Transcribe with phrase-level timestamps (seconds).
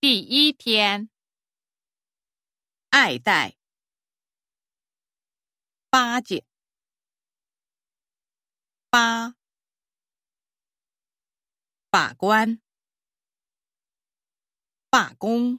[0.00, 1.10] 第一天，
[2.90, 3.56] 爱戴、
[5.90, 6.44] 巴结、
[8.88, 9.34] 八、
[11.90, 12.60] 把关、
[14.88, 15.58] 罢工、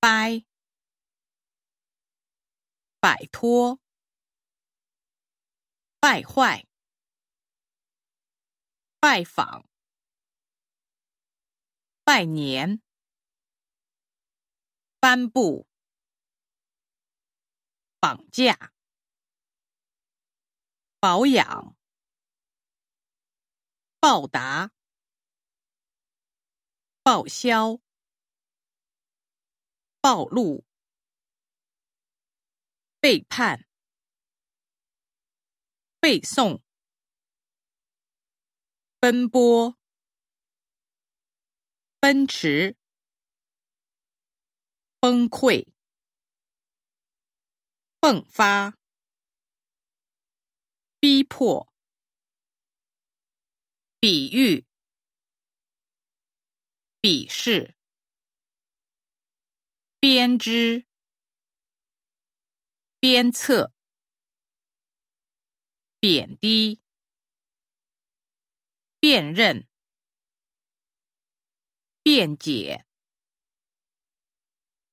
[0.00, 0.46] 掰、
[2.98, 3.78] 摆脱、
[6.00, 6.66] 败坏、
[8.98, 9.68] 拜访。
[12.08, 12.80] 拜年，
[14.98, 15.68] 颁布，
[18.00, 18.72] 绑架，
[20.98, 21.76] 保养，
[24.00, 24.72] 报答，
[27.02, 27.78] 报销，
[30.00, 30.64] 暴露，
[33.00, 33.68] 背叛，
[36.00, 36.62] 背诵，
[38.98, 39.77] 奔波。
[42.00, 42.76] 奔驰，
[45.00, 45.66] 崩溃，
[48.00, 48.78] 迸发，
[51.00, 51.72] 逼迫，
[53.98, 54.64] 比喻，
[57.02, 57.74] 鄙视，
[59.98, 60.86] 编织，
[63.00, 63.72] 鞭策，
[65.98, 66.80] 贬低，
[69.00, 69.67] 辨认。
[72.02, 72.86] 辩解、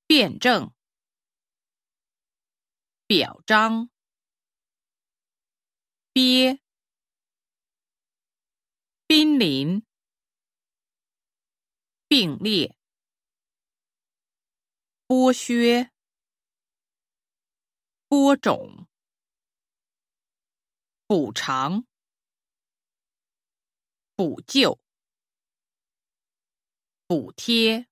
[0.08, 0.74] 辩证、
[3.08, 3.90] 表彰、
[6.12, 6.60] 憋、
[9.08, 9.86] 濒临、
[12.08, 12.76] 并列、
[15.08, 15.92] 剥削、
[18.08, 18.88] 播种、
[21.08, 21.86] 补偿、
[24.16, 24.85] 补救。
[27.08, 27.86] 补贴。